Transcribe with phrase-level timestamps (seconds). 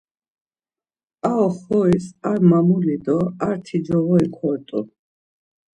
[1.29, 3.17] Ar oxoris ar mamuli do
[3.49, 4.79] arti coğori kort̆u.